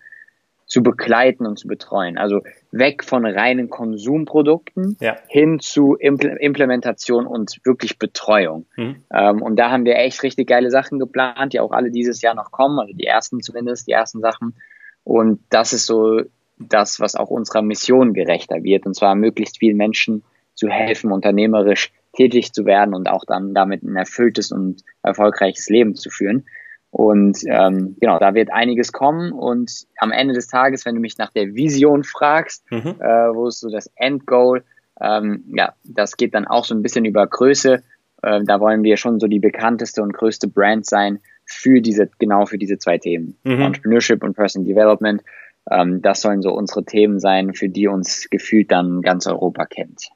[0.66, 2.16] zu begleiten und zu betreuen.
[2.18, 2.42] Also
[2.72, 5.16] weg von reinen Konsumprodukten ja.
[5.28, 8.66] hin zu Impl Implementation und wirklich Betreuung.
[8.76, 9.04] Mhm.
[9.12, 12.34] Ähm, und da haben wir echt richtig geile Sachen geplant, die auch alle dieses Jahr
[12.34, 14.56] noch kommen, also die ersten zumindest, die ersten Sachen.
[15.04, 16.22] Und das ist so
[16.58, 20.22] das, was auch unserer Mission gerechter wird, und zwar möglichst vielen Menschen
[20.54, 25.94] zu helfen, unternehmerisch tätig zu werden und auch dann damit ein erfülltes und erfolgreiches Leben
[25.94, 26.46] zu führen.
[26.90, 29.32] Und ähm, genau, da wird einiges kommen.
[29.32, 32.96] Und am Ende des Tages, wenn du mich nach der Vision fragst, mhm.
[33.00, 34.62] äh, wo ist so das Endgoal,
[35.00, 37.82] ähm, ja, das geht dann auch so ein bisschen über Größe.
[38.22, 42.46] Äh, da wollen wir schon so die bekannteste und größte Brand sein für diese, genau
[42.46, 43.36] für diese zwei Themen.
[43.42, 43.60] Mhm.
[43.60, 45.22] Entrepreneurship und Personal Development.
[45.70, 50.10] Ähm, das sollen so unsere Themen sein, für die uns gefühlt dann ganz Europa kennt.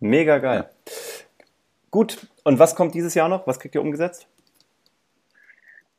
[0.00, 0.68] Mega geil.
[1.90, 3.46] Gut, und was kommt dieses Jahr noch?
[3.46, 4.28] Was kriegt ihr umgesetzt?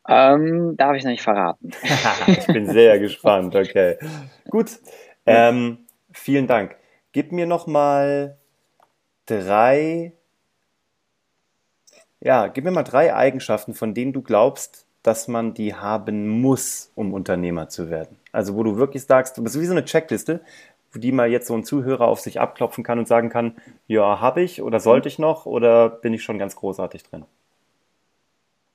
[0.08, 1.72] Ähm, darf ich noch nicht verraten.
[2.28, 3.98] ich bin sehr gespannt, okay.
[4.50, 4.80] Gut,
[5.26, 5.80] ähm,
[6.12, 6.76] vielen Dank.
[7.12, 8.38] Gib mir noch mal
[9.26, 10.14] drei,
[12.20, 16.92] ja, gib mir mal drei Eigenschaften, von denen du glaubst, dass man die haben muss,
[16.96, 18.18] um Unternehmer zu werden.
[18.32, 20.42] Also wo du wirklich sagst, du bist wie so eine Checkliste,
[21.00, 23.56] die mal jetzt so ein Zuhörer auf sich abklopfen kann und sagen kann,
[23.88, 27.26] ja, habe ich oder sollte ich noch oder bin ich schon ganz großartig drin?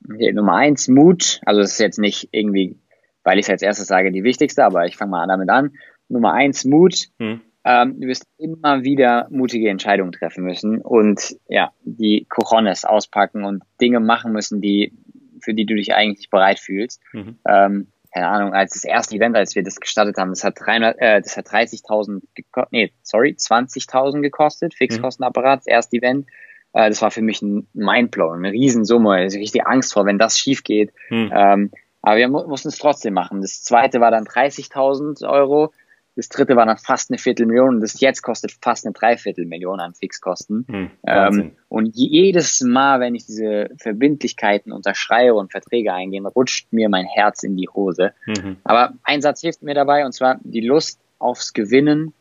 [0.09, 1.41] Okay, Nummer eins, Mut.
[1.45, 2.77] Also es ist jetzt nicht irgendwie,
[3.23, 5.73] weil ich es als erstes sage, die wichtigste, aber ich fange mal damit an.
[6.09, 7.07] Nummer eins, Mut.
[7.19, 7.41] Hm.
[7.65, 13.63] Ähm, du wirst immer wieder mutige Entscheidungen treffen müssen und ja, die Corones auspacken und
[13.81, 14.93] Dinge machen müssen, die,
[15.41, 17.01] für die du dich eigentlich bereit fühlst.
[17.11, 17.37] Mhm.
[17.45, 20.97] Ähm, keine Ahnung, als das erste Event, als wir das gestartet haben, das hat 300,
[20.99, 26.27] äh, das hat 30.000 gekostet, nee, sorry, 20.000 gekostet, Fixkostenapparat, das erste Event.
[26.73, 30.37] Äh, das war für mich ein Mindblow, eine Riesensumme, also richtig Angst vor, wenn das
[30.37, 30.91] schief geht.
[31.11, 31.31] Mhm.
[31.31, 33.41] Ähm, aber wir mu mussten es trotzdem machen.
[33.41, 35.71] Das zweite war dann 30.000 Euro.
[36.17, 39.93] Das dritte war dann fast eine Viertelmillion und das jetzt kostet fast eine Dreiviertelmillion an
[39.93, 40.65] Fixkosten.
[40.67, 46.89] Hm, ähm, und jedes Mal, wenn ich diese Verbindlichkeiten unterschreibe und Verträge eingehen, rutscht mir
[46.89, 48.13] mein Herz in die Hose.
[48.25, 48.57] Mhm.
[48.63, 52.13] Aber ein Satz hilft mir dabei und zwar die Lust aufs Gewinnen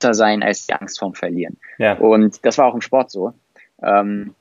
[0.00, 1.58] sein als die Angst vorm Verlieren.
[1.76, 1.98] Ja.
[1.98, 3.34] Und das war auch im Sport so.
[3.82, 4.34] Ähm,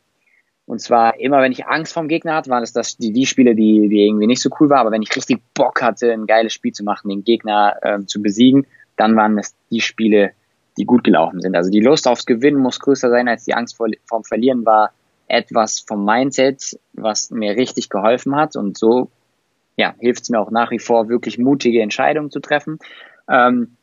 [0.67, 3.55] und zwar immer, wenn ich Angst vom Gegner hatte, waren das, das die, die Spiele,
[3.55, 4.81] die, die irgendwie nicht so cool waren.
[4.81, 8.21] Aber wenn ich richtig Bock hatte, ein geiles Spiel zu machen, den Gegner äh, zu
[8.21, 10.31] besiegen, dann waren das die Spiele,
[10.77, 11.55] die gut gelaufen sind.
[11.55, 14.91] Also die Lust aufs Gewinnen muss größer sein als die Angst vor, vom Verlieren war
[15.27, 18.57] etwas vom Mindset, was mir richtig geholfen hat.
[18.57, 19.09] Und so
[19.77, 22.77] ja, hilft es mir auch nach wie vor, wirklich mutige Entscheidungen zu treffen.
[23.29, 23.77] Ähm,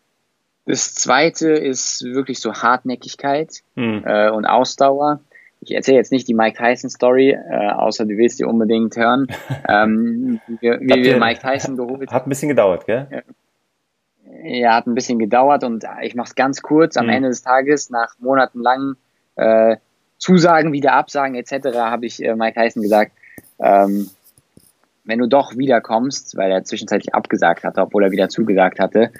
[0.66, 4.02] das zweite ist wirklich so Hartnäckigkeit hm.
[4.04, 5.20] äh, und Ausdauer
[5.64, 9.26] ich erzähle jetzt nicht die Mike Tyson Story, äh, außer du willst die unbedingt hören.
[9.68, 13.24] ähm, wie, wie wir Mike Tyson geholt Hat ein bisschen gedauert, gell?
[14.42, 16.96] Ja, hat ein bisschen gedauert und ich mache es ganz kurz.
[16.96, 17.12] Am mhm.
[17.12, 18.96] Ende des Tages, nach monatelangen
[19.36, 19.76] äh,
[20.18, 23.12] Zusagen, wieder Absagen etc., habe ich äh, Mike Tyson gesagt,
[23.58, 24.10] ähm,
[25.04, 29.10] wenn du doch wiederkommst, weil er zwischenzeitlich abgesagt hatte, obwohl er wieder zugesagt hatte,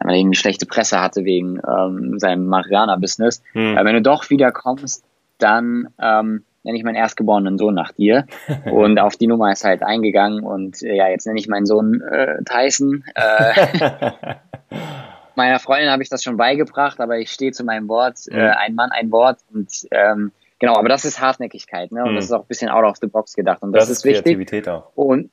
[0.00, 3.76] weil er irgendwie schlechte Presse hatte wegen ähm, seinem Mariana-Business, mhm.
[3.76, 5.04] äh, wenn du doch wiederkommst,
[5.42, 8.26] dann ähm, nenne ich meinen erstgeborenen Sohn nach dir.
[8.70, 12.00] Und auf die Nummer ist halt eingegangen und äh, ja, jetzt nenne ich meinen Sohn
[12.02, 13.04] äh, Tyson.
[13.14, 14.34] Äh,
[15.36, 18.74] meiner Freundin habe ich das schon beigebracht, aber ich stehe zu meinem Wort, äh, ein
[18.74, 22.04] Mann, ein Wort und ähm, genau, aber das ist Hartnäckigkeit, ne?
[22.04, 22.16] Und mhm.
[22.16, 24.26] das ist auch ein bisschen out of the box gedacht und das, das ist, ist
[24.26, 24.68] wichtig.
[24.68, 24.92] Auch.
[24.94, 25.30] Und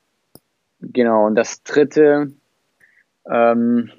[0.79, 2.31] genau, und das dritte,
[3.29, 3.91] ähm,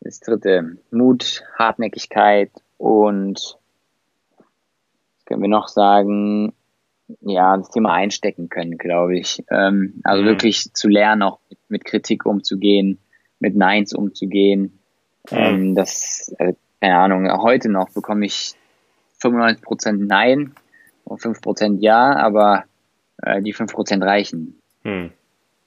[0.00, 3.58] das dritte, Mut, Hartnäckigkeit und
[5.26, 6.54] können wir noch sagen,
[7.20, 9.44] ja, das Thema einstecken können, glaube ich.
[9.50, 10.26] Ähm, also mhm.
[10.26, 12.98] wirklich zu lernen, auch mit, mit, Kritik umzugehen,
[13.38, 14.78] mit Neins umzugehen.
[15.30, 15.36] Mhm.
[15.36, 18.54] Ähm, das, also, keine Ahnung, heute noch bekomme ich
[19.20, 20.54] 95% Nein
[21.04, 22.64] und 5% Ja, aber
[23.22, 24.60] äh, die 5% reichen.
[24.82, 25.12] Mhm.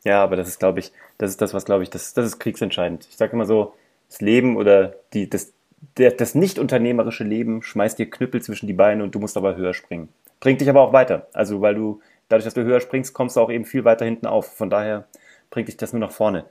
[0.03, 2.39] Ja, aber das ist, glaube ich, das ist das, was, glaube ich, das, das ist
[2.39, 3.05] kriegsentscheidend.
[3.09, 3.73] Ich sage immer so,
[4.07, 5.53] das Leben oder die, das,
[5.97, 9.55] der, das nicht unternehmerische Leben schmeißt dir Knüppel zwischen die Beine und du musst aber
[9.55, 10.09] höher springen.
[10.39, 11.27] Bringt dich aber auch weiter.
[11.33, 14.27] Also, weil du, dadurch, dass du höher springst, kommst du auch eben viel weiter hinten
[14.27, 14.55] auf.
[14.55, 15.07] Von daher
[15.49, 16.45] bringt dich das nur nach vorne.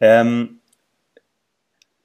[0.00, 0.60] Ähm,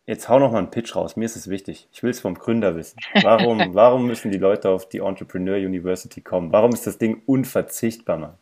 [0.06, 1.16] jetzt hau noch mal einen Pitch raus.
[1.16, 1.88] Mir ist es wichtig.
[1.92, 3.00] Ich will es vom Gründer wissen.
[3.22, 6.52] Warum, warum müssen die Leute auf die Entrepreneur University kommen?
[6.52, 8.34] Warum ist das Ding unverzichtbar, Mann?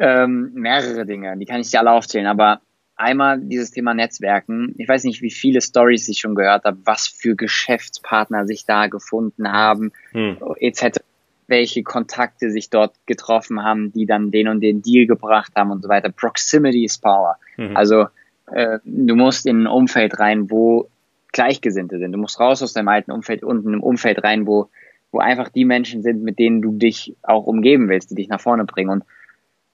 [0.00, 2.60] Ähm, mehrere Dinge, die kann ich dir alle aufzählen, aber
[3.02, 4.74] einmal dieses Thema Netzwerken.
[4.78, 8.86] Ich weiß nicht, wie viele Stories ich schon gehört habe, was für Geschäftspartner sich da
[8.86, 10.38] gefunden haben, hm.
[10.58, 11.00] etc.
[11.46, 15.82] Welche Kontakte sich dort getroffen haben, die dann den und den Deal gebracht haben und
[15.82, 16.10] so weiter.
[16.10, 17.36] Proximity is Power.
[17.56, 17.76] Hm.
[17.76, 18.06] Also
[18.50, 20.88] äh, du musst in ein Umfeld rein, wo
[21.32, 22.12] Gleichgesinnte sind.
[22.12, 24.68] Du musst raus aus deinem alten Umfeld und in ein Umfeld rein, wo,
[25.10, 28.40] wo einfach die Menschen sind, mit denen du dich auch umgeben willst, die dich nach
[28.40, 28.90] vorne bringen.
[28.90, 29.04] Und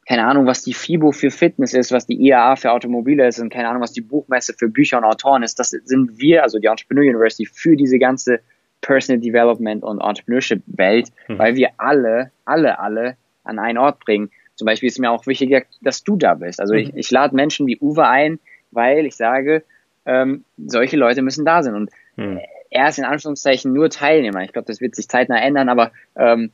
[0.08, 3.50] keine Ahnung, was die FIBO für Fitness ist, was die IAA für Automobile ist und
[3.50, 5.58] keine Ahnung, was die Buchmesse für Bücher und Autoren ist.
[5.58, 8.40] Das sind wir, also die Entrepreneur University, für diese ganze
[8.80, 11.38] Personal Development und Entrepreneurship Welt, mhm.
[11.38, 14.30] weil wir alle, alle, alle an einen Ort bringen.
[14.54, 16.58] Zum Beispiel ist mir auch wichtig, dass du da bist.
[16.58, 16.80] Also mhm.
[16.80, 18.38] ich, ich lade Menschen wie Uwe ein,
[18.70, 19.62] weil ich sage,
[20.06, 21.74] ähm, solche Leute müssen da sein.
[21.74, 22.40] Und mhm.
[22.70, 24.42] er ist in Anführungszeichen nur Teilnehmer.
[24.42, 26.50] Ich glaube, das wird sich zeitnah ändern, aber ähm,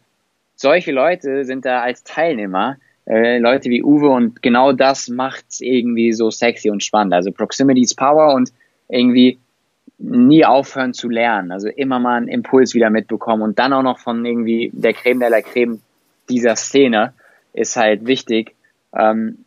[0.57, 6.13] solche Leute sind da als Teilnehmer äh, Leute wie Uwe und genau das macht's irgendwie
[6.13, 7.15] so sexy und spannend.
[7.15, 8.53] Also Proximity is Power und
[8.89, 9.39] irgendwie
[9.99, 11.53] nie aufhören zu lernen.
[11.53, 15.21] Also immer mal einen Impuls wieder mitbekommen und dann auch noch von irgendwie der Creme
[15.21, 15.81] de la Creme
[16.29, 17.13] dieser Szene
[17.53, 18.55] ist halt wichtig.
[18.95, 19.45] Ähm,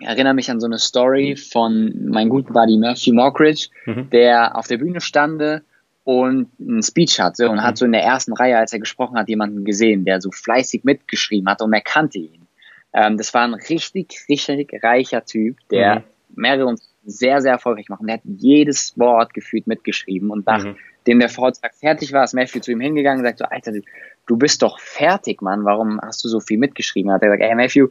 [0.00, 4.10] ich erinnere mich an so eine Story von meinem guten Buddy Matthew Mockridge, mhm.
[4.10, 5.62] der auf der Bühne stande
[6.04, 7.62] und einen Speech hatte und mhm.
[7.62, 10.84] hat so in der ersten Reihe, als er gesprochen hat, jemanden gesehen, der so fleißig
[10.84, 12.47] mitgeschrieben hat und er kannte ihn.
[12.92, 16.04] Ähm, das war ein richtig, richtig reicher Typ, der mhm.
[16.42, 18.06] mehrere uns sehr, sehr erfolgreich machen.
[18.06, 21.20] Der hat jedes Wort gefühlt mitgeschrieben und nachdem mhm.
[21.20, 23.80] der Vortrag fertig war, ist Matthew zu ihm hingegangen und sagt so, Alter, du,
[24.26, 27.12] du bist doch fertig, Mann, warum hast du so viel mitgeschrieben?
[27.12, 27.88] Hat er gesagt, ey Matthew,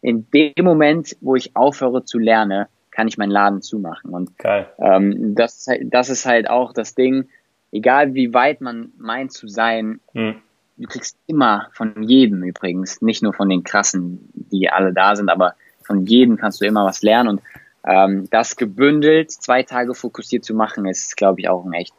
[0.00, 4.10] in dem Moment, wo ich aufhöre zu lernen, kann ich meinen Laden zumachen.
[4.10, 4.30] Und
[4.78, 7.28] ähm, das, das ist halt auch das Ding,
[7.70, 10.42] egal wie weit man meint zu sein, mhm
[10.78, 15.28] du kriegst immer von jedem übrigens, nicht nur von den krassen, die alle da sind,
[15.28, 17.42] aber von jedem kannst du immer was lernen und
[17.84, 21.94] ähm, das gebündelt zwei Tage fokussiert zu machen, ist, glaube ich, auch ein echt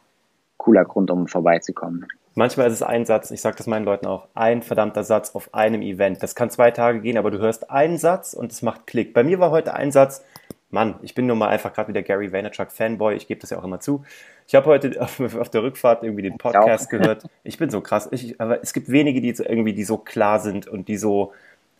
[0.56, 2.06] cooler Grund, um vorbeizukommen.
[2.34, 5.52] Manchmal ist es ein Satz, ich sage das meinen Leuten auch, ein verdammter Satz auf
[5.52, 6.22] einem Event.
[6.22, 9.12] Das kann zwei Tage gehen, aber du hörst einen Satz und es macht Klick.
[9.12, 10.24] Bei mir war heute ein Satz,
[10.70, 13.58] Mann, ich bin nun mal einfach gerade wieder Gary Vaynerchuk Fanboy, ich gebe das ja
[13.58, 14.04] auch immer zu.
[14.46, 17.24] Ich habe heute auf, auf, der Rückfahrt irgendwie den Podcast gehört.
[17.44, 20.38] Ich bin so krass, ich, aber es gibt wenige, die so irgendwie, die so klar
[20.40, 21.32] sind und die so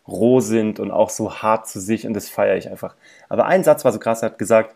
[0.09, 2.96] roh sind und auch so hart zu sich und das feiere ich einfach.
[3.29, 4.74] Aber ein Satz war so krass, er hat gesagt,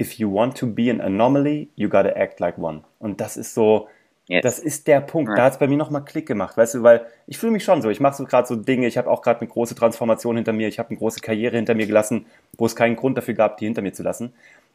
[0.00, 2.82] if you want to be an anomaly, you gotta act like one.
[2.98, 3.88] Und das ist so,
[4.26, 4.42] Yes.
[4.42, 5.30] Das ist der Punkt.
[5.30, 5.36] Ja.
[5.36, 7.82] Da hat es bei mir nochmal Klick gemacht, weißt du, weil ich fühle mich schon
[7.82, 7.90] so.
[7.90, 8.86] Ich mache so gerade so Dinge.
[8.86, 10.68] Ich habe auch gerade eine große Transformation hinter mir.
[10.68, 12.24] Ich habe eine große Karriere hinter mir gelassen,
[12.56, 14.32] wo es keinen Grund dafür gab, die hinter mir zu lassen.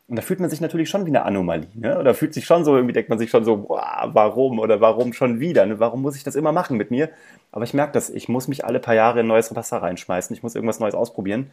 [0.08, 1.68] Und da fühlt man sich natürlich schon wie eine Anomalie.
[1.76, 2.00] Ne?
[2.00, 5.14] Oder fühlt sich schon so, irgendwie denkt man sich schon so, boah, warum oder warum
[5.14, 5.68] schon wieder?
[5.68, 5.80] Ne?
[5.80, 7.10] Warum muss ich das immer machen mit mir?
[7.52, 10.36] Aber ich merke das, ich muss mich alle paar Jahre in neues Wasser reinschmeißen.
[10.36, 11.52] Ich muss irgendwas Neues ausprobieren.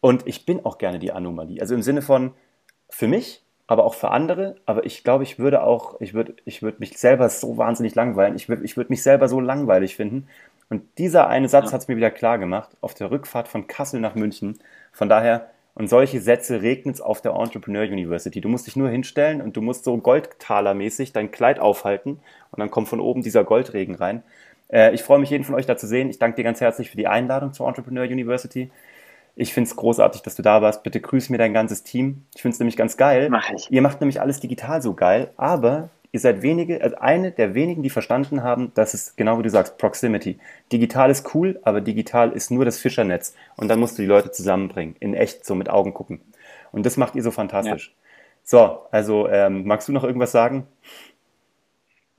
[0.00, 1.60] Und ich bin auch gerne die Anomalie.
[1.60, 2.32] Also im Sinne von,
[2.90, 4.56] für mich aber auch für andere.
[4.66, 8.34] Aber ich glaube, ich würde auch, ich würde, ich würde mich selber so wahnsinnig langweilen.
[8.34, 10.26] Ich würde, ich würde mich selber so langweilig finden.
[10.70, 11.72] Und dieser eine Satz ja.
[11.72, 14.58] hat es mir wieder klar gemacht auf der Rückfahrt von Kassel nach München.
[14.90, 18.40] Von daher, und solche Sätze regnet es auf der Entrepreneur University.
[18.40, 22.18] Du musst dich nur hinstellen und du musst so Goldtalermäßig dein Kleid aufhalten
[22.50, 24.22] und dann kommt von oben dieser Goldregen rein.
[24.72, 26.10] Äh, ich freue mich, jeden von euch da zu sehen.
[26.10, 28.70] Ich danke dir ganz herzlich für die Einladung zur Entrepreneur University.
[29.40, 30.82] Ich finde es großartig, dass du da warst.
[30.82, 32.24] Bitte grüß mir dein ganzes Team.
[32.34, 33.28] Ich finde es nämlich ganz geil.
[33.30, 33.70] Mach ich.
[33.70, 37.84] Ihr macht nämlich alles digital so geil, aber ihr seid wenige, also eine der wenigen,
[37.84, 40.40] die verstanden haben, dass es genau wie du sagst, Proximity.
[40.72, 43.36] Digital ist cool, aber digital ist nur das Fischernetz.
[43.56, 46.20] Und dann musst du die Leute zusammenbringen, in echt so mit Augen gucken.
[46.72, 47.94] Und das macht ihr so fantastisch.
[47.94, 48.08] Ja.
[48.42, 50.66] So, also ähm, magst du noch irgendwas sagen?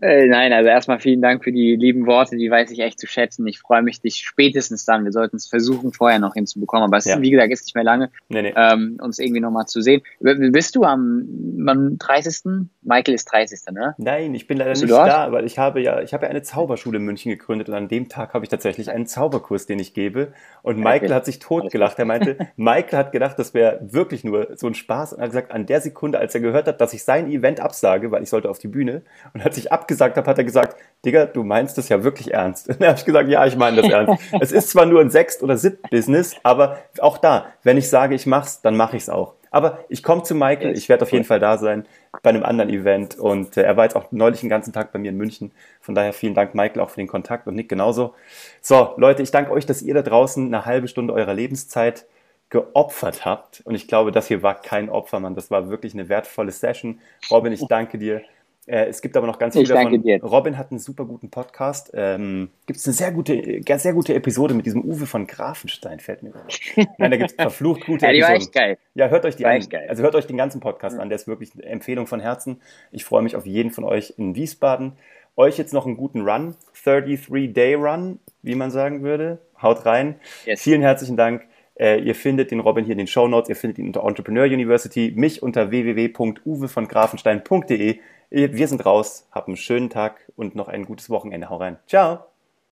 [0.01, 3.07] Äh, nein, also erstmal vielen Dank für die lieben Worte, die weiß ich echt zu
[3.07, 3.45] schätzen.
[3.47, 7.05] Ich freue mich, dich spätestens dann, wir sollten es versuchen, vorher noch hinzubekommen, aber es
[7.05, 7.15] ja.
[7.15, 8.53] ist, wie gesagt, ist nicht mehr lange, nee, nee.
[8.55, 10.01] Ähm, uns irgendwie nochmal zu sehen.
[10.19, 11.27] Bist du am,
[11.67, 12.69] am 30.?
[12.81, 13.59] Michael ist 30.
[13.73, 13.95] ne?
[13.97, 16.97] Nein, ich bin leider nicht da, weil ich habe ja, ich habe ja eine Zauberschule
[16.97, 20.33] in München gegründet und an dem Tag habe ich tatsächlich einen Zauberkurs, den ich gebe.
[20.61, 21.13] Und Michael okay.
[21.13, 21.99] hat sich totgelacht.
[21.99, 25.51] Er meinte, Michael hat gedacht, das wäre wirklich nur so ein Spaß und hat gesagt,
[25.51, 28.49] an der Sekunde, als er gehört hat, dass ich sein Event absage, weil ich sollte
[28.49, 29.01] auf die Bühne
[29.33, 32.33] und hat sich ab gesagt habe, hat er gesagt, Digga, du meinst das ja wirklich
[32.33, 32.69] ernst.
[32.69, 34.23] Und dann habe ich gesagt, ja, ich meine das ernst.
[34.39, 38.25] es ist zwar nur ein Sechst- oder Siebт-Business, aber auch da, wenn ich sage, ich
[38.25, 39.33] mach's, dann mache ich's auch.
[39.51, 41.85] Aber ich komme zu Michael, ich werde auf jeden Fall da sein
[42.21, 44.99] bei einem anderen Event und äh, er war jetzt auch neulich den ganzen Tag bei
[44.99, 45.51] mir in München.
[45.81, 48.13] Von daher vielen Dank, Michael, auch für den Kontakt und Nick genauso.
[48.61, 52.05] So, Leute, ich danke euch, dass ihr da draußen eine halbe Stunde eurer Lebenszeit
[52.49, 53.61] geopfert habt.
[53.65, 55.35] Und ich glaube, das hier war kein Opfer, Mann.
[55.35, 56.99] Das war wirklich eine wertvolle Session.
[57.29, 58.21] Robin, ich danke dir.
[58.69, 60.03] Äh, es gibt aber noch ganz viele davon.
[60.03, 60.23] Dir.
[60.23, 61.91] Robin hat einen super guten Podcast.
[61.95, 66.21] Ähm, gibt es eine sehr gute, sehr gute Episode mit diesem Uwe von Grafenstein, fällt
[66.21, 66.31] mir
[66.75, 68.35] Nein, da gibt es verflucht gute ja, die Episoden.
[68.35, 68.77] War echt geil.
[68.93, 69.67] Ja, hört euch die war an.
[69.87, 71.01] Also hört euch den ganzen Podcast mhm.
[71.01, 71.09] an.
[71.09, 72.61] Der ist wirklich eine Empfehlung von Herzen.
[72.91, 74.93] Ich freue mich auf jeden von euch in Wiesbaden.
[75.35, 76.55] Euch jetzt noch einen guten Run.
[76.85, 79.39] 33-Day Run, wie man sagen würde.
[79.59, 80.19] Haut rein.
[80.45, 80.61] Yes.
[80.61, 81.47] Vielen herzlichen Dank.
[81.79, 83.49] Äh, ihr findet den Robin hier in den Show Notes.
[83.49, 85.11] Ihr findet ihn unter Entrepreneur University.
[85.15, 87.99] Mich unter www.uwevongrafenstein.de.
[88.31, 89.27] Wir sind raus.
[89.31, 91.49] Habt einen schönen Tag und noch ein gutes Wochenende.
[91.49, 91.79] Hau rein.
[91.87, 92.28] Ciao.